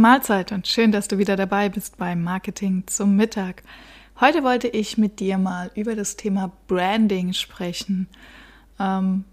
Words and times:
Mahlzeit 0.00 0.52
und 0.52 0.66
schön, 0.66 0.92
dass 0.92 1.08
du 1.08 1.18
wieder 1.18 1.36
dabei 1.36 1.68
bist 1.68 1.98
beim 1.98 2.22
Marketing 2.22 2.84
zum 2.86 3.16
Mittag. 3.16 3.62
Heute 4.20 4.42
wollte 4.42 4.68
ich 4.68 4.98
mit 4.98 5.20
dir 5.20 5.38
mal 5.38 5.70
über 5.74 5.96
das 5.96 6.16
Thema 6.16 6.52
Branding 6.68 7.32
sprechen. 7.32 8.08
Ähm, 8.78 9.24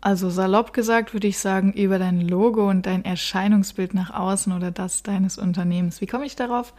also 0.00 0.30
salopp 0.30 0.72
gesagt 0.72 1.12
würde 1.12 1.28
ich 1.28 1.38
sagen, 1.38 1.72
über 1.72 1.98
dein 1.98 2.20
Logo 2.20 2.68
und 2.68 2.86
dein 2.86 3.04
Erscheinungsbild 3.04 3.94
nach 3.94 4.10
außen 4.10 4.52
oder 4.52 4.70
das 4.70 5.02
deines 5.02 5.38
Unternehmens. 5.38 6.00
Wie 6.00 6.06
komme 6.06 6.26
ich 6.26 6.36
darauf? 6.36 6.74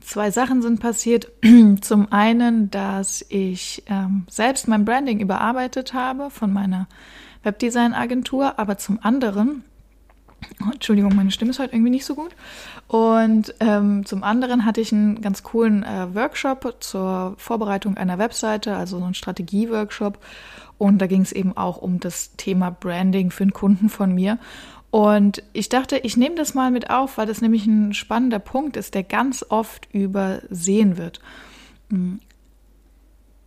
Zwei 0.00 0.30
Sachen 0.30 0.62
sind 0.62 0.80
passiert. 0.80 1.30
Zum 1.80 2.12
einen, 2.12 2.70
dass 2.70 3.24
ich 3.28 3.82
ähm, 3.86 4.26
selbst 4.28 4.68
mein 4.68 4.84
Branding 4.84 5.20
überarbeitet 5.20 5.94
habe 5.94 6.30
von 6.30 6.52
meiner 6.52 6.88
Webdesign-Agentur, 7.42 8.58
aber 8.58 8.78
zum 8.78 8.98
anderen, 9.02 9.64
oh, 10.62 10.70
Entschuldigung, 10.72 11.14
meine 11.14 11.30
Stimme 11.30 11.50
ist 11.50 11.58
heute 11.58 11.74
irgendwie 11.74 11.90
nicht 11.90 12.04
so 12.04 12.14
gut. 12.14 12.34
Und 12.88 13.54
ähm, 13.60 14.04
zum 14.06 14.22
anderen 14.22 14.64
hatte 14.64 14.80
ich 14.80 14.92
einen 14.92 15.20
ganz 15.20 15.42
coolen 15.42 15.82
äh, 15.82 16.14
Workshop 16.14 16.76
zur 16.80 17.34
Vorbereitung 17.38 17.96
einer 17.96 18.18
Webseite, 18.18 18.76
also 18.76 18.98
so 18.98 19.04
einen 19.04 19.14
Strategie-Workshop. 19.14 20.18
Und 20.78 20.98
da 20.98 21.06
ging 21.06 21.22
es 21.22 21.32
eben 21.32 21.56
auch 21.56 21.78
um 21.78 22.00
das 22.00 22.36
Thema 22.36 22.70
Branding 22.70 23.30
für 23.30 23.44
einen 23.44 23.52
Kunden 23.52 23.88
von 23.88 24.14
mir. 24.14 24.38
Und 24.90 25.42
ich 25.52 25.68
dachte, 25.68 25.98
ich 25.98 26.16
nehme 26.16 26.36
das 26.36 26.54
mal 26.54 26.70
mit 26.70 26.90
auf, 26.90 27.18
weil 27.18 27.26
das 27.26 27.40
nämlich 27.40 27.66
ein 27.66 27.94
spannender 27.94 28.38
Punkt 28.38 28.76
ist, 28.76 28.94
der 28.94 29.02
ganz 29.02 29.44
oft 29.48 29.88
übersehen 29.92 30.96
wird. 30.96 31.20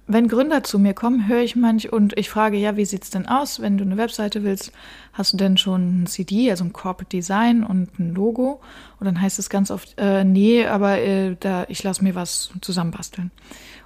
Wenn 0.09 0.29
Gründer 0.29 0.63
zu 0.63 0.79
mir 0.79 0.93
kommen, 0.93 1.27
höre 1.27 1.41
ich 1.41 1.57
manch 1.57 1.91
und 1.91 2.17
ich 2.17 2.29
frage, 2.29 2.55
ja, 2.55 2.77
wie 2.77 2.85
sieht 2.85 3.03
es 3.03 3.09
denn 3.09 3.27
aus, 3.27 3.59
wenn 3.59 3.77
du 3.77 3.83
eine 3.83 3.97
Webseite 3.97 4.45
willst? 4.45 4.71
Hast 5.11 5.33
du 5.33 5.37
denn 5.37 5.57
schon 5.57 6.03
ein 6.03 6.07
CD, 6.07 6.49
also 6.49 6.63
ein 6.63 6.71
Corporate 6.71 7.09
Design 7.09 7.61
und 7.61 7.99
ein 7.99 8.15
Logo? 8.15 8.61
Und 9.01 9.05
dann 9.05 9.19
heißt 9.19 9.37
es 9.37 9.49
ganz 9.49 9.69
oft, 9.69 9.95
äh, 9.97 10.23
nee, 10.23 10.65
aber 10.65 10.99
äh, 10.99 11.35
da, 11.37 11.65
ich 11.67 11.83
lasse 11.83 12.05
mir 12.05 12.15
was 12.15 12.51
zusammenbasteln. 12.61 13.31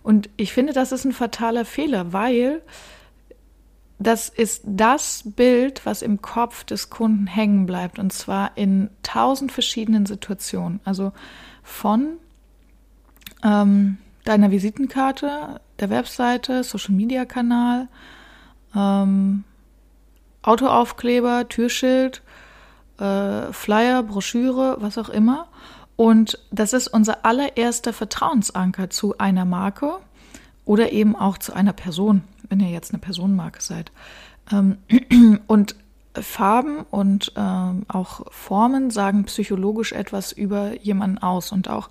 Und 0.03 0.29
ich 0.37 0.53
finde, 0.53 0.73
das 0.73 0.91
ist 0.91 1.05
ein 1.05 1.11
fataler 1.11 1.65
Fehler, 1.65 2.13
weil 2.13 2.61
das 3.97 4.29
ist 4.29 4.61
das 4.65 5.23
Bild, 5.25 5.85
was 5.85 6.03
im 6.03 6.21
Kopf 6.21 6.63
des 6.63 6.91
Kunden 6.91 7.25
hängen 7.25 7.65
bleibt 7.65 7.97
und 7.97 8.13
zwar 8.13 8.57
in 8.57 8.89
tausend 9.01 9.51
verschiedenen 9.51 10.05
Situationen. 10.05 10.81
Also 10.85 11.13
von 11.63 12.17
ähm, 13.43 13.97
deiner 14.25 14.51
Visitenkarte, 14.51 15.61
der 15.79 15.89
Webseite, 15.89 16.63
Social 16.63 16.93
Media 16.93 17.25
Kanal, 17.25 17.87
ähm, 18.75 19.43
Autoaufkleber, 20.43 21.49
Türschild, 21.49 22.21
äh, 22.99 23.51
Flyer, 23.51 24.03
Broschüre, 24.03 24.77
was 24.79 24.97
auch 24.97 25.09
immer. 25.09 25.47
Und 25.95 26.39
das 26.51 26.73
ist 26.73 26.87
unser 26.87 27.25
allererster 27.25 27.93
Vertrauensanker 27.93 28.89
zu 28.89 29.17
einer 29.17 29.45
Marke 29.45 29.97
oder 30.65 30.91
eben 30.91 31.15
auch 31.15 31.37
zu 31.37 31.53
einer 31.53 31.73
Person 31.73 32.23
wenn 32.51 32.59
ihr 32.59 32.69
jetzt 32.69 32.91
eine 32.91 32.99
Personenmarke 32.99 33.61
seid. 33.61 33.91
Ähm, 34.51 34.77
und 35.47 35.75
Farben 36.13 36.79
und 36.89 37.31
ähm, 37.37 37.83
auch 37.87 38.31
Formen 38.31 38.89
sagen 38.91 39.25
psychologisch 39.25 39.93
etwas 39.93 40.31
über 40.31 40.79
jemanden 40.81 41.19
aus. 41.19 41.51
Und 41.51 41.69
auch 41.69 41.89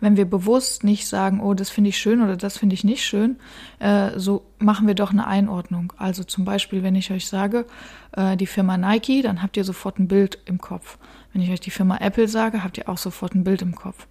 wenn 0.00 0.16
wir 0.16 0.24
bewusst 0.24 0.84
nicht 0.84 1.06
sagen, 1.08 1.40
oh, 1.40 1.54
das 1.54 1.70
finde 1.70 1.90
ich 1.90 1.98
schön 1.98 2.22
oder 2.22 2.36
das 2.36 2.56
finde 2.56 2.74
ich 2.74 2.84
nicht 2.84 3.04
schön, 3.04 3.36
äh, 3.78 4.10
so 4.16 4.46
machen 4.58 4.86
wir 4.86 4.94
doch 4.94 5.10
eine 5.10 5.26
Einordnung. 5.26 5.92
Also 5.96 6.24
zum 6.24 6.44
Beispiel, 6.44 6.82
wenn 6.82 6.94
ich 6.94 7.10
euch 7.10 7.26
sage, 7.26 7.66
äh, 8.12 8.36
die 8.36 8.46
Firma 8.46 8.76
Nike, 8.76 9.22
dann 9.22 9.42
habt 9.42 9.56
ihr 9.56 9.64
sofort 9.64 9.98
ein 9.98 10.08
Bild 10.08 10.38
im 10.44 10.58
Kopf. 10.58 10.98
Wenn 11.32 11.42
ich 11.42 11.50
euch 11.50 11.60
die 11.60 11.70
Firma 11.70 11.98
Apple 11.98 12.28
sage, 12.28 12.62
habt 12.62 12.78
ihr 12.78 12.88
auch 12.88 12.98
sofort 12.98 13.34
ein 13.34 13.44
Bild 13.44 13.60
im 13.62 13.74
Kopf 13.74 14.06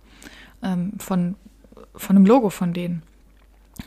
ähm, 0.61 0.93
von, 0.99 1.35
von 1.95 2.15
einem 2.15 2.25
Logo 2.25 2.49
von 2.49 2.73
denen 2.73 3.01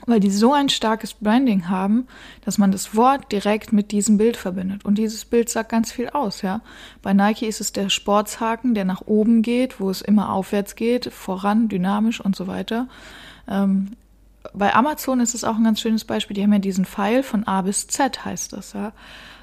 weil 0.07 0.21
die 0.21 0.31
so 0.31 0.53
ein 0.53 0.69
starkes 0.69 1.15
Branding 1.15 1.69
haben, 1.69 2.07
dass 2.45 2.59
man 2.59 2.73
das 2.73 2.95
Wort 2.95 3.33
direkt 3.33 3.73
mit 3.73 3.91
diesem 3.91 4.19
Bild 4.19 4.37
verbindet. 4.37 4.85
Und 4.85 4.97
dieses 4.97 5.25
Bild 5.25 5.49
sagt 5.49 5.71
ganz 5.71 5.93
viel 5.93 6.09
aus, 6.11 6.43
ja. 6.43 6.61
Bei 7.03 7.13
Nike 7.13 7.47
ist 7.47 7.61
es 7.61 7.73
der 7.73 7.89
Sportshaken, 7.89 8.75
der 8.75 8.85
nach 8.85 9.03
oben 9.07 9.43
geht, 9.43 9.81
wo 9.81 9.91
es 9.91 10.01
immer 10.01 10.33
aufwärts 10.33 10.77
geht, 10.77 11.13
voran, 11.13 11.69
dynamisch 11.69 12.21
und 12.21 12.37
so 12.37 12.47
weiter. 12.47 12.89
Ähm, 13.49 13.93
bei 14.55 14.75
Amazon 14.75 15.21
ist 15.21 15.35
es 15.35 15.45
auch 15.45 15.57
ein 15.57 15.65
ganz 15.65 15.81
schönes 15.81 16.05
Beispiel. 16.05 16.35
Die 16.35 16.43
haben 16.43 16.53
ja 16.53 16.59
diesen 16.59 16.87
Pfeil 16.87 17.23
von 17.23 17.47
A 17.47 17.63
bis 17.63 17.87
Z, 17.89 18.25
heißt 18.25 18.53
das, 18.53 18.73
ja. 18.73 18.93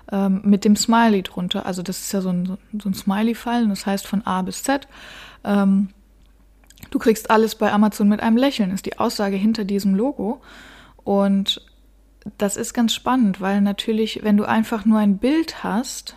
Ähm, 0.09 0.41
mit 0.43 0.63
dem 0.63 0.77
Smiley 0.77 1.21
drunter. 1.21 1.65
Also 1.65 1.83
das 1.83 1.99
ist 1.99 2.13
ja 2.13 2.21
so 2.21 2.29
ein, 2.29 2.57
so 2.81 2.89
ein 2.89 2.93
Smiley-Pfeil 2.93 3.63
und 3.63 3.69
das 3.69 3.85
heißt 3.85 4.07
von 4.07 4.25
A 4.25 4.41
bis 4.41 4.63
Z. 4.63 4.87
Ähm, 5.43 5.89
Du 6.89 6.99
kriegst 6.99 7.29
alles 7.29 7.55
bei 7.55 7.71
Amazon 7.71 8.07
mit 8.07 8.21
einem 8.21 8.37
Lächeln, 8.37 8.71
ist 8.71 8.85
die 8.85 8.99
Aussage 8.99 9.35
hinter 9.35 9.65
diesem 9.65 9.95
Logo. 9.95 10.41
Und 11.03 11.61
das 12.37 12.57
ist 12.57 12.73
ganz 12.73 12.93
spannend, 12.93 13.41
weil 13.41 13.61
natürlich, 13.61 14.21
wenn 14.23 14.37
du 14.37 14.45
einfach 14.45 14.85
nur 14.85 14.99
ein 14.99 15.17
Bild 15.17 15.63
hast, 15.63 16.15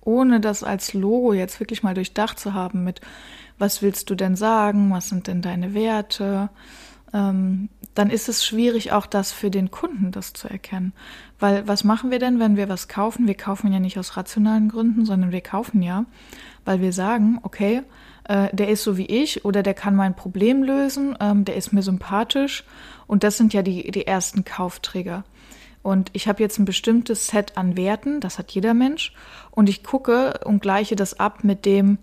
ohne 0.00 0.40
das 0.40 0.62
als 0.62 0.94
Logo 0.94 1.32
jetzt 1.32 1.60
wirklich 1.60 1.82
mal 1.82 1.94
durchdacht 1.94 2.38
zu 2.38 2.54
haben 2.54 2.84
mit, 2.84 3.00
was 3.58 3.82
willst 3.82 4.08
du 4.10 4.14
denn 4.14 4.36
sagen, 4.36 4.90
was 4.90 5.08
sind 5.08 5.26
denn 5.26 5.42
deine 5.42 5.74
Werte, 5.74 6.48
ähm, 7.12 7.68
dann 7.94 8.10
ist 8.10 8.28
es 8.28 8.44
schwierig, 8.44 8.92
auch 8.92 9.06
das 9.06 9.32
für 9.32 9.50
den 9.50 9.70
Kunden 9.70 10.12
das 10.12 10.32
zu 10.32 10.48
erkennen. 10.48 10.92
Weil 11.38 11.66
was 11.66 11.84
machen 11.84 12.10
wir 12.10 12.18
denn, 12.18 12.38
wenn 12.38 12.56
wir 12.56 12.68
was 12.68 12.88
kaufen? 12.88 13.26
Wir 13.26 13.34
kaufen 13.34 13.72
ja 13.72 13.80
nicht 13.80 13.98
aus 13.98 14.16
rationalen 14.16 14.68
Gründen, 14.68 15.04
sondern 15.04 15.32
wir 15.32 15.40
kaufen 15.40 15.82
ja, 15.82 16.04
weil 16.64 16.80
wir 16.80 16.92
sagen, 16.92 17.38
okay, 17.42 17.82
äh, 18.28 18.48
der 18.52 18.68
ist 18.68 18.84
so 18.84 18.96
wie 18.96 19.06
ich 19.06 19.44
oder 19.44 19.62
der 19.62 19.74
kann 19.74 19.96
mein 19.96 20.14
Problem 20.14 20.62
lösen, 20.62 21.16
ähm, 21.20 21.44
der 21.44 21.56
ist 21.56 21.72
mir 21.72 21.82
sympathisch. 21.82 22.64
Und 23.06 23.24
das 23.24 23.36
sind 23.36 23.52
ja 23.52 23.62
die, 23.62 23.90
die 23.90 24.06
ersten 24.06 24.44
Kaufträger. 24.44 25.24
Und 25.82 26.10
ich 26.12 26.28
habe 26.28 26.42
jetzt 26.42 26.58
ein 26.58 26.64
bestimmtes 26.64 27.28
Set 27.28 27.56
an 27.56 27.76
Werten, 27.76 28.20
das 28.20 28.38
hat 28.38 28.50
jeder 28.50 28.74
Mensch. 28.74 29.14
Und 29.50 29.68
ich 29.68 29.82
gucke 29.82 30.40
und 30.44 30.60
gleiche 30.60 30.96
das 30.96 31.18
ab 31.18 31.44
mit 31.44 31.64
dem, 31.64 31.98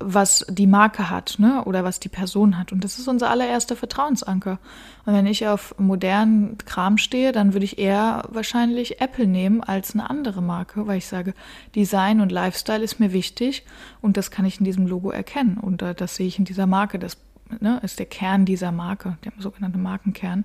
was 0.00 0.44
die 0.48 0.66
Marke 0.66 1.10
hat, 1.10 1.36
ne? 1.38 1.62
Oder 1.64 1.84
was 1.84 2.00
die 2.00 2.08
Person 2.08 2.58
hat. 2.58 2.72
Und 2.72 2.82
das 2.82 2.98
ist 2.98 3.06
unser 3.06 3.30
allererster 3.30 3.76
Vertrauensanker. 3.76 4.58
Und 5.04 5.12
wenn 5.12 5.26
ich 5.26 5.46
auf 5.46 5.74
modernen 5.78 6.56
Kram 6.58 6.96
stehe, 6.96 7.32
dann 7.32 7.52
würde 7.52 7.64
ich 7.64 7.78
eher 7.78 8.24
wahrscheinlich 8.30 9.00
Apple 9.00 9.26
nehmen 9.26 9.62
als 9.62 9.94
eine 9.94 10.08
andere 10.08 10.42
Marke, 10.42 10.86
weil 10.86 10.98
ich 10.98 11.06
sage, 11.06 11.34
Design 11.74 12.20
und 12.20 12.32
Lifestyle 12.32 12.82
ist 12.82 12.98
mir 12.98 13.12
wichtig 13.12 13.64
und 14.00 14.16
das 14.16 14.30
kann 14.30 14.46
ich 14.46 14.58
in 14.58 14.64
diesem 14.64 14.86
Logo 14.86 15.10
erkennen. 15.10 15.58
Und 15.58 15.82
äh, 15.82 15.94
das 15.94 16.16
sehe 16.16 16.26
ich 16.26 16.38
in 16.38 16.46
dieser 16.46 16.66
Marke. 16.66 16.98
Das 16.98 17.18
ne, 17.60 17.78
ist 17.82 17.98
der 17.98 18.06
Kern 18.06 18.46
dieser 18.46 18.72
Marke, 18.72 19.18
der 19.24 19.32
sogenannte 19.38 19.78
Markenkern. 19.78 20.44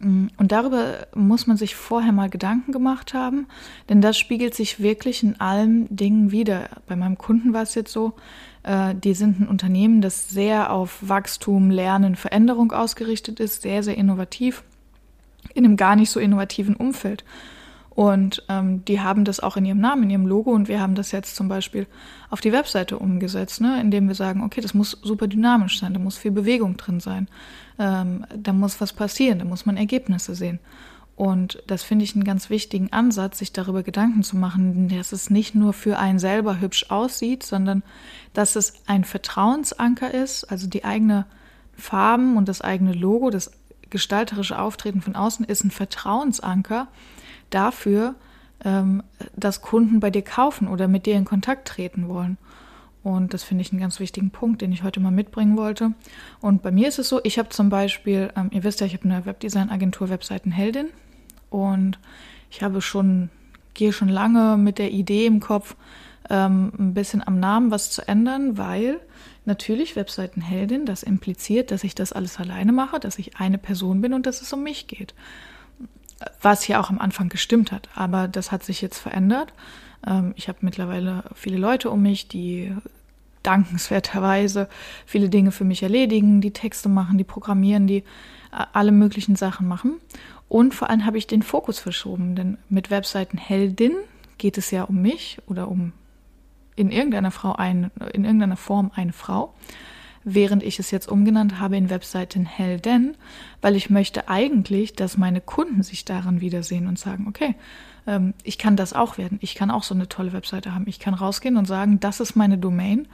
Mm, 0.00 0.28
und 0.38 0.50
darüber 0.50 1.06
muss 1.14 1.46
man 1.46 1.56
sich 1.56 1.76
vorher 1.76 2.12
mal 2.12 2.28
Gedanken 2.28 2.72
gemacht 2.72 3.14
haben, 3.14 3.46
denn 3.88 4.00
das 4.00 4.18
spiegelt 4.18 4.54
sich 4.54 4.80
wirklich 4.80 5.22
in 5.22 5.40
allen 5.40 5.94
Dingen 5.94 6.32
wieder. 6.32 6.68
Bei 6.86 6.96
meinem 6.96 7.18
Kunden 7.18 7.52
war 7.52 7.62
es 7.62 7.74
jetzt 7.74 7.92
so, 7.92 8.14
äh, 8.62 8.94
die 8.94 9.14
sind 9.14 9.40
ein 9.40 9.48
Unternehmen, 9.48 10.00
das 10.00 10.30
sehr 10.30 10.72
auf 10.72 10.98
Wachstum, 11.02 11.70
Lernen, 11.70 12.16
Veränderung 12.16 12.72
ausgerichtet 12.72 13.40
ist, 13.40 13.62
sehr, 13.62 13.82
sehr 13.82 13.96
innovativ, 13.96 14.64
in 15.54 15.64
einem 15.64 15.76
gar 15.76 15.96
nicht 15.96 16.10
so 16.10 16.18
innovativen 16.18 16.76
Umfeld. 16.76 17.24
Und 17.90 18.44
ähm, 18.48 18.84
die 18.84 19.00
haben 19.00 19.24
das 19.24 19.40
auch 19.40 19.56
in 19.56 19.64
ihrem 19.64 19.80
Namen, 19.80 20.04
in 20.04 20.10
ihrem 20.10 20.26
Logo. 20.26 20.52
Und 20.52 20.68
wir 20.68 20.80
haben 20.80 20.94
das 20.94 21.12
jetzt 21.12 21.34
zum 21.34 21.48
Beispiel 21.48 21.86
auf 22.30 22.40
die 22.40 22.52
Webseite 22.52 22.98
umgesetzt, 22.98 23.60
ne? 23.60 23.80
indem 23.80 24.08
wir 24.08 24.14
sagen, 24.14 24.42
okay, 24.42 24.60
das 24.60 24.74
muss 24.74 24.92
super 25.02 25.26
dynamisch 25.26 25.80
sein, 25.80 25.92
da 25.92 25.98
muss 25.98 26.16
viel 26.16 26.30
Bewegung 26.30 26.76
drin 26.76 27.00
sein, 27.00 27.28
ähm, 27.78 28.24
da 28.34 28.52
muss 28.52 28.80
was 28.80 28.92
passieren, 28.92 29.40
da 29.40 29.44
muss 29.44 29.66
man 29.66 29.76
Ergebnisse 29.76 30.34
sehen. 30.34 30.60
Und 31.16 31.62
das 31.66 31.82
finde 31.82 32.04
ich 32.04 32.14
einen 32.14 32.24
ganz 32.24 32.48
wichtigen 32.48 32.94
Ansatz, 32.94 33.40
sich 33.40 33.52
darüber 33.52 33.82
Gedanken 33.82 34.22
zu 34.22 34.38
machen, 34.38 34.88
dass 34.88 35.12
es 35.12 35.28
nicht 35.28 35.54
nur 35.54 35.74
für 35.74 35.98
einen 35.98 36.18
selber 36.18 36.60
hübsch 36.60 36.86
aussieht, 36.88 37.42
sondern 37.42 37.82
dass 38.32 38.56
es 38.56 38.72
ein 38.86 39.04
Vertrauensanker 39.04 40.14
ist, 40.14 40.44
also 40.44 40.66
die 40.66 40.84
eigene 40.84 41.26
Farben 41.74 42.38
und 42.38 42.48
das 42.48 42.62
eigene 42.62 42.94
Logo, 42.94 43.28
das 43.28 43.50
gestalterische 43.90 44.58
Auftreten 44.58 45.02
von 45.02 45.14
außen 45.14 45.44
ist 45.44 45.62
ein 45.62 45.70
Vertrauensanker 45.70 46.88
dafür, 47.50 48.14
ähm, 48.64 49.02
dass 49.36 49.62
Kunden 49.62 50.00
bei 50.00 50.10
dir 50.10 50.22
kaufen 50.22 50.68
oder 50.68 50.88
mit 50.88 51.06
dir 51.06 51.16
in 51.16 51.24
Kontakt 51.24 51.68
treten 51.68 52.08
wollen. 52.08 52.38
Und 53.02 53.32
das 53.32 53.42
finde 53.42 53.62
ich 53.62 53.72
einen 53.72 53.80
ganz 53.80 53.98
wichtigen 53.98 54.30
Punkt, 54.30 54.60
den 54.60 54.72
ich 54.72 54.82
heute 54.82 55.00
mal 55.00 55.10
mitbringen 55.10 55.56
wollte. 55.56 55.92
Und 56.40 56.62
bei 56.62 56.70
mir 56.70 56.88
ist 56.88 56.98
es 56.98 57.08
so, 57.08 57.20
ich 57.24 57.38
habe 57.38 57.48
zum 57.48 57.70
Beispiel, 57.70 58.30
ähm, 58.36 58.50
ihr 58.52 58.62
wisst 58.62 58.80
ja, 58.80 58.86
ich 58.86 58.94
habe 58.94 59.04
eine 59.04 59.24
Webdesign-Agentur 59.24 60.10
Webseitenheldin 60.10 60.88
und 61.48 61.98
ich 62.50 62.62
habe 62.62 62.82
schon, 62.82 63.30
gehe 63.74 63.92
schon 63.92 64.08
lange 64.08 64.58
mit 64.58 64.78
der 64.78 64.90
Idee 64.90 65.26
im 65.26 65.40
Kopf, 65.40 65.76
ähm, 66.28 66.72
ein 66.78 66.94
bisschen 66.94 67.26
am 67.26 67.40
Namen 67.40 67.70
was 67.70 67.90
zu 67.90 68.06
ändern, 68.06 68.58
weil 68.58 69.00
natürlich 69.46 69.96
Webseitenheldin, 69.96 70.84
das 70.84 71.02
impliziert, 71.02 71.70
dass 71.70 71.84
ich 71.84 71.94
das 71.94 72.12
alles 72.12 72.38
alleine 72.38 72.72
mache, 72.72 73.00
dass 73.00 73.18
ich 73.18 73.38
eine 73.38 73.58
Person 73.58 74.02
bin 74.02 74.12
und 74.12 74.26
dass 74.26 74.42
es 74.42 74.52
um 74.52 74.62
mich 74.62 74.86
geht. 74.86 75.14
Was 76.42 76.66
ja 76.68 76.80
auch 76.80 76.90
am 76.90 76.98
Anfang 76.98 77.28
gestimmt 77.28 77.72
hat, 77.72 77.88
aber 77.94 78.28
das 78.28 78.52
hat 78.52 78.62
sich 78.62 78.80
jetzt 78.80 78.98
verändert. 78.98 79.52
Ähm, 80.06 80.32
ich 80.36 80.48
habe 80.48 80.58
mittlerweile 80.62 81.24
viele 81.34 81.58
Leute 81.58 81.90
um 81.90 82.02
mich, 82.02 82.28
die 82.28 82.74
dankenswerterweise 83.42 84.68
viele 85.06 85.30
Dinge 85.30 85.50
für 85.50 85.64
mich 85.64 85.82
erledigen, 85.82 86.40
die 86.40 86.52
Texte 86.52 86.88
machen, 86.88 87.18
die 87.18 87.24
programmieren, 87.24 87.86
die 87.86 87.98
äh, 87.98 88.02
alle 88.72 88.92
möglichen 88.92 89.36
Sachen 89.36 89.66
machen. 89.66 89.94
Und 90.48 90.74
vor 90.74 90.90
allem 90.90 91.06
habe 91.06 91.18
ich 91.18 91.26
den 91.26 91.42
Fokus 91.42 91.78
verschoben, 91.78 92.34
denn 92.34 92.58
mit 92.68 92.90
Webseiten 92.90 93.38
Heldin 93.38 93.94
geht 94.36 94.58
es 94.58 94.70
ja 94.70 94.84
um 94.84 95.00
mich 95.00 95.38
oder 95.46 95.68
um 95.68 95.92
in 96.76 96.90
irgendeiner 96.90 97.30
Frau 97.30 97.52
ein, 97.52 97.90
in 98.12 98.24
irgendeiner 98.24 98.56
Form 98.56 98.90
eine 98.94 99.12
Frau, 99.12 99.54
während 100.24 100.62
ich 100.62 100.78
es 100.78 100.90
jetzt 100.90 101.08
umgenannt 101.08 101.60
habe 101.60 101.76
in 101.76 101.90
Webseiten 101.90 102.44
Helden, 102.44 103.16
weil 103.62 103.76
ich 103.76 103.90
möchte 103.90 104.28
eigentlich, 104.28 104.94
dass 104.94 105.16
meine 105.16 105.40
Kunden 105.40 105.82
sich 105.82 106.04
daran 106.04 106.40
wiedersehen 106.40 106.86
und 106.86 106.98
sagen, 106.98 107.26
okay, 107.28 107.54
ähm, 108.06 108.34
ich 108.42 108.58
kann 108.58 108.76
das 108.76 108.92
auch 108.92 109.18
werden. 109.18 109.38
Ich 109.40 109.54
kann 109.54 109.70
auch 109.70 109.82
so 109.82 109.94
eine 109.94 110.08
tolle 110.08 110.32
Webseite 110.32 110.74
haben. 110.74 110.84
Ich 110.86 110.98
kann 110.98 111.14
rausgehen 111.14 111.56
und 111.56 111.66
sagen, 111.66 112.00
das 112.00 112.20
ist 112.20 112.36
meine 112.36 112.58
Domain 112.58 113.08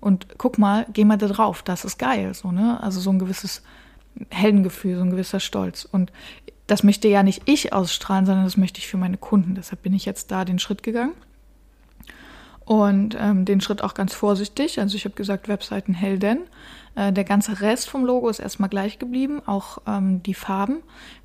und 0.00 0.38
guck 0.38 0.58
mal, 0.58 0.86
geh 0.92 1.04
mal 1.04 1.18
da 1.18 1.28
drauf, 1.28 1.62
das 1.62 1.84
ist 1.84 1.98
geil. 1.98 2.34
So, 2.34 2.52
ne? 2.52 2.82
Also 2.82 3.00
so 3.00 3.10
ein 3.10 3.18
gewisses 3.18 3.62
Heldengefühl, 4.30 4.96
so 4.96 5.02
ein 5.02 5.10
gewisser 5.10 5.40
Stolz. 5.40 5.84
Und 5.84 6.12
das 6.66 6.82
möchte 6.82 7.08
ja 7.08 7.22
nicht 7.22 7.42
ich 7.46 7.72
ausstrahlen, 7.72 8.26
sondern 8.26 8.44
das 8.44 8.56
möchte 8.56 8.78
ich 8.78 8.88
für 8.88 8.96
meine 8.96 9.16
Kunden. 9.16 9.54
Deshalb 9.54 9.82
bin 9.82 9.92
ich 9.92 10.04
jetzt 10.04 10.30
da 10.30 10.44
den 10.44 10.58
Schritt 10.58 10.82
gegangen. 10.82 11.14
Und 12.70 13.16
ähm, 13.18 13.46
den 13.46 13.60
Schritt 13.60 13.82
auch 13.82 13.94
ganz 13.94 14.14
vorsichtig. 14.14 14.78
Also 14.78 14.94
ich 14.94 15.04
habe 15.04 15.16
gesagt, 15.16 15.48
Webseiten 15.48 15.92
Helden. 15.92 16.42
Äh, 16.94 17.12
der 17.12 17.24
ganze 17.24 17.60
Rest 17.60 17.90
vom 17.90 18.04
Logo 18.04 18.28
ist 18.28 18.38
erstmal 18.38 18.68
gleich 18.68 19.00
geblieben, 19.00 19.42
auch 19.44 19.78
ähm, 19.88 20.22
die 20.22 20.34
Farben, 20.34 20.76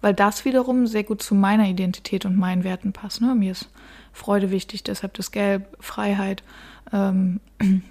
weil 0.01 0.15
das 0.15 0.43
wiederum 0.43 0.87
sehr 0.87 1.03
gut 1.03 1.21
zu 1.21 1.35
meiner 1.35 1.67
Identität 1.67 2.25
und 2.25 2.35
meinen 2.35 2.63
Werten 2.63 2.93
passt. 2.93 3.21
Ne? 3.21 3.35
Mir 3.35 3.51
ist 3.51 3.69
Freude 4.11 4.49
wichtig, 4.49 4.81
deshalb 4.81 5.13
das 5.13 5.29
Gelb, 5.29 5.77
Freiheit, 5.79 6.41
ähm, 6.91 7.39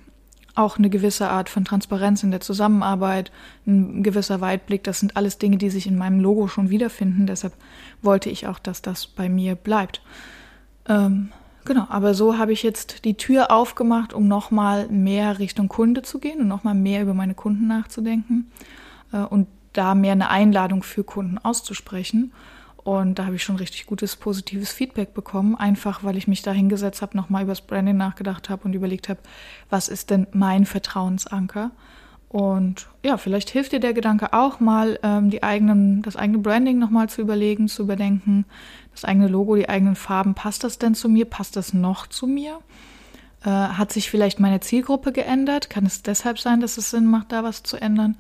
auch 0.56 0.76
eine 0.76 0.90
gewisse 0.90 1.28
Art 1.28 1.48
von 1.48 1.64
Transparenz 1.64 2.24
in 2.24 2.32
der 2.32 2.40
Zusammenarbeit, 2.40 3.30
ein 3.68 4.02
gewisser 4.02 4.40
Weitblick, 4.40 4.82
das 4.82 4.98
sind 4.98 5.16
alles 5.16 5.38
Dinge, 5.38 5.58
die 5.58 5.70
sich 5.70 5.86
in 5.86 5.96
meinem 5.96 6.18
Logo 6.18 6.48
schon 6.48 6.70
wiederfinden. 6.70 7.28
Deshalb 7.28 7.52
wollte 8.02 8.30
ich 8.30 8.48
auch, 8.48 8.58
dass 8.58 8.82
das 8.82 9.06
bei 9.06 9.28
mir 9.28 9.54
bleibt. 9.54 10.02
Ähm, 10.88 11.30
Genau, 11.64 11.86
aber 11.88 12.12
so 12.12 12.36
habe 12.36 12.52
ich 12.52 12.62
jetzt 12.62 13.04
die 13.06 13.14
Tür 13.14 13.50
aufgemacht, 13.50 14.12
um 14.12 14.28
nochmal 14.28 14.86
mehr 14.88 15.38
Richtung 15.38 15.68
Kunde 15.68 16.02
zu 16.02 16.18
gehen 16.18 16.40
und 16.40 16.48
nochmal 16.48 16.74
mehr 16.74 17.00
über 17.00 17.14
meine 17.14 17.34
Kunden 17.34 17.66
nachzudenken 17.66 18.50
äh, 19.12 19.18
und 19.18 19.48
da 19.72 19.94
mehr 19.94 20.12
eine 20.12 20.28
Einladung 20.28 20.82
für 20.82 21.04
Kunden 21.04 21.38
auszusprechen. 21.38 22.32
Und 22.76 23.18
da 23.18 23.24
habe 23.24 23.36
ich 23.36 23.42
schon 23.42 23.56
richtig 23.56 23.86
gutes, 23.86 24.14
positives 24.16 24.70
Feedback 24.70 25.14
bekommen, 25.14 25.54
einfach 25.54 26.04
weil 26.04 26.18
ich 26.18 26.28
mich 26.28 26.42
da 26.42 26.52
hingesetzt 26.52 27.00
habe, 27.00 27.16
nochmal 27.16 27.44
über 27.44 27.52
das 27.52 27.62
Branding 27.62 27.96
nachgedacht 27.96 28.50
habe 28.50 28.64
und 28.64 28.74
überlegt 28.74 29.08
habe, 29.08 29.20
was 29.70 29.88
ist 29.88 30.10
denn 30.10 30.26
mein 30.32 30.66
Vertrauensanker? 30.66 31.70
Und 32.34 32.88
ja, 33.04 33.16
vielleicht 33.16 33.50
hilft 33.50 33.70
dir 33.70 33.78
der 33.78 33.92
Gedanke 33.92 34.32
auch 34.32 34.58
mal, 34.58 34.98
ähm, 35.04 35.30
die 35.30 35.44
eigenen, 35.44 36.02
das 36.02 36.16
eigene 36.16 36.38
Branding 36.38 36.80
nochmal 36.80 37.08
zu 37.08 37.20
überlegen, 37.20 37.68
zu 37.68 37.84
überdenken, 37.84 38.44
das 38.90 39.04
eigene 39.04 39.28
Logo, 39.28 39.54
die 39.54 39.68
eigenen 39.68 39.94
Farben. 39.94 40.34
Passt 40.34 40.64
das 40.64 40.78
denn 40.78 40.96
zu 40.96 41.08
mir? 41.08 41.26
Passt 41.26 41.54
das 41.54 41.74
noch 41.74 42.08
zu 42.08 42.26
mir? 42.26 42.58
Äh, 43.44 43.50
hat 43.50 43.92
sich 43.92 44.10
vielleicht 44.10 44.40
meine 44.40 44.58
Zielgruppe 44.58 45.12
geändert? 45.12 45.70
Kann 45.70 45.86
es 45.86 46.02
deshalb 46.02 46.40
sein, 46.40 46.58
dass 46.58 46.76
es 46.76 46.90
Sinn 46.90 47.06
macht, 47.06 47.30
da 47.30 47.44
was 47.44 47.62
zu 47.62 47.76
ändern? 47.76 48.16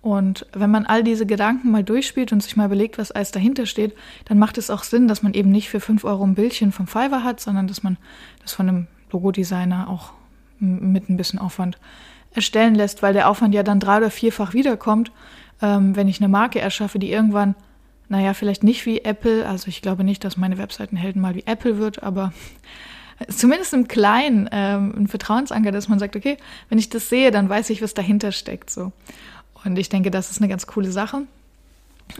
Und 0.00 0.44
wenn 0.52 0.72
man 0.72 0.84
all 0.84 1.04
diese 1.04 1.24
Gedanken 1.24 1.70
mal 1.70 1.84
durchspielt 1.84 2.32
und 2.32 2.42
sich 2.42 2.56
mal 2.56 2.66
überlegt, 2.66 2.98
was 2.98 3.12
alles 3.12 3.30
dahinter 3.30 3.66
steht, 3.66 3.94
dann 4.24 4.40
macht 4.40 4.58
es 4.58 4.70
auch 4.70 4.82
Sinn, 4.82 5.06
dass 5.06 5.22
man 5.22 5.34
eben 5.34 5.52
nicht 5.52 5.68
für 5.68 5.78
5 5.78 6.02
Euro 6.02 6.24
ein 6.24 6.34
Bildchen 6.34 6.72
vom 6.72 6.88
Fiverr 6.88 7.22
hat, 7.22 7.38
sondern 7.38 7.68
dass 7.68 7.84
man 7.84 7.96
das 8.42 8.54
von 8.54 8.68
einem 8.68 8.86
Logodesigner 9.12 9.88
auch 9.88 10.10
mit 10.58 11.08
ein 11.08 11.16
bisschen 11.16 11.38
Aufwand 11.38 11.78
erstellen 12.34 12.74
lässt, 12.74 13.02
weil 13.02 13.12
der 13.12 13.28
Aufwand 13.28 13.54
ja 13.54 13.62
dann 13.62 13.80
drei- 13.80 13.98
oder 13.98 14.10
vierfach 14.10 14.54
wiederkommt, 14.54 15.12
ähm, 15.60 15.96
wenn 15.96 16.08
ich 16.08 16.20
eine 16.20 16.28
Marke 16.28 16.60
erschaffe, 16.60 16.98
die 16.98 17.10
irgendwann, 17.10 17.54
naja, 18.08 18.34
vielleicht 18.34 18.64
nicht 18.64 18.84
wie 18.86 19.00
Apple, 19.00 19.46
also 19.46 19.68
ich 19.68 19.82
glaube 19.82 20.04
nicht, 20.04 20.24
dass 20.24 20.36
meine 20.36 20.58
Webseitenhelden 20.58 21.20
mal 21.20 21.34
wie 21.34 21.44
Apple 21.46 21.78
wird, 21.78 22.02
aber 22.02 22.32
zumindest 23.28 23.72
im 23.74 23.88
Kleinen 23.88 24.48
ähm, 24.52 24.94
ein 24.96 25.08
Vertrauensanker, 25.08 25.72
dass 25.72 25.88
man 25.88 25.98
sagt, 25.98 26.16
okay, 26.16 26.36
wenn 26.68 26.78
ich 26.78 26.88
das 26.88 27.08
sehe, 27.08 27.30
dann 27.30 27.48
weiß 27.48 27.70
ich, 27.70 27.82
was 27.82 27.94
dahinter 27.94 28.32
steckt. 28.32 28.70
So. 28.70 28.92
Und 29.64 29.78
ich 29.78 29.88
denke, 29.88 30.10
das 30.10 30.30
ist 30.30 30.38
eine 30.38 30.48
ganz 30.48 30.66
coole 30.66 30.90
Sache. 30.90 31.22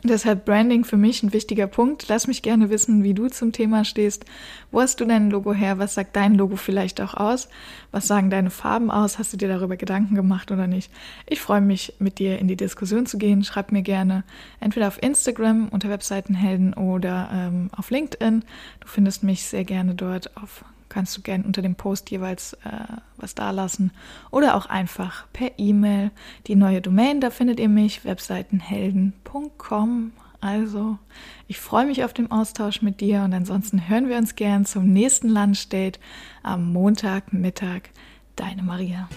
Deshalb 0.02 0.44
Branding 0.44 0.84
für 0.84 0.96
mich 0.96 1.22
ein 1.22 1.32
wichtiger 1.32 1.66
Punkt. 1.66 2.08
Lass 2.08 2.26
mich 2.26 2.42
gerne 2.42 2.70
wissen, 2.70 3.04
wie 3.04 3.14
du 3.14 3.28
zum 3.28 3.52
Thema 3.52 3.84
stehst. 3.84 4.24
Wo 4.70 4.80
hast 4.80 5.00
du 5.00 5.04
dein 5.04 5.30
Logo 5.30 5.52
her? 5.52 5.78
Was 5.78 5.94
sagt 5.94 6.16
dein 6.16 6.34
Logo 6.34 6.56
vielleicht 6.56 7.00
auch 7.00 7.14
aus? 7.14 7.48
Was 7.90 8.06
sagen 8.06 8.30
deine 8.30 8.50
Farben 8.50 8.90
aus? 8.90 9.18
Hast 9.18 9.32
du 9.32 9.36
dir 9.36 9.48
darüber 9.48 9.76
Gedanken 9.76 10.14
gemacht 10.14 10.50
oder 10.50 10.66
nicht? 10.66 10.90
Ich 11.28 11.40
freue 11.40 11.60
mich, 11.60 11.94
mit 11.98 12.18
dir 12.18 12.38
in 12.38 12.48
die 12.48 12.56
Diskussion 12.56 13.06
zu 13.06 13.18
gehen. 13.18 13.44
Schreib 13.44 13.70
mir 13.70 13.82
gerne 13.82 14.24
entweder 14.60 14.88
auf 14.88 15.02
Instagram 15.02 15.68
unter 15.68 15.90
Webseitenhelden 15.90 16.74
oder 16.74 17.28
ähm, 17.32 17.70
auf 17.76 17.90
LinkedIn. 17.90 18.44
Du 18.80 18.88
findest 18.88 19.22
mich 19.22 19.44
sehr 19.44 19.64
gerne 19.64 19.94
dort 19.94 20.36
auf 20.36 20.64
kannst 20.92 21.16
du 21.16 21.22
gerne 21.22 21.44
unter 21.44 21.62
dem 21.62 21.74
Post 21.74 22.10
jeweils 22.10 22.52
äh, 22.64 22.68
was 23.16 23.34
dalassen 23.34 23.90
oder 24.30 24.54
auch 24.54 24.66
einfach 24.66 25.24
per 25.32 25.58
E-Mail. 25.58 26.10
Die 26.46 26.54
neue 26.54 26.82
Domain, 26.82 27.20
da 27.20 27.30
findet 27.30 27.58
ihr 27.58 27.70
mich, 27.70 28.04
webseitenhelden.com. 28.04 30.12
Also, 30.40 30.98
ich 31.46 31.60
freue 31.60 31.86
mich 31.86 32.04
auf 32.04 32.12
den 32.12 32.30
Austausch 32.30 32.82
mit 32.82 33.00
dir 33.00 33.22
und 33.22 33.32
ansonsten 33.32 33.88
hören 33.88 34.08
wir 34.08 34.18
uns 34.18 34.34
gern 34.34 34.66
zum 34.66 34.92
nächsten 34.92 35.28
Lunchdate 35.28 36.00
am 36.42 36.72
Montagmittag. 36.72 37.90
Deine 38.36 38.62
Maria. 38.62 39.08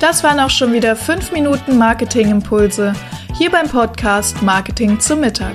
Das 0.00 0.24
waren 0.24 0.40
auch 0.40 0.50
schon 0.50 0.72
wieder 0.72 0.96
5 0.96 1.32
Minuten 1.32 1.78
Marketingimpulse 1.78 2.92
hier 3.36 3.50
beim 3.50 3.68
Podcast 3.68 4.42
Marketing 4.42 5.00
zum 5.00 5.20
Mittag. 5.20 5.54